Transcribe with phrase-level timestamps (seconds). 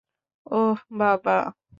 [0.51, 1.37] ওহ, বাবা!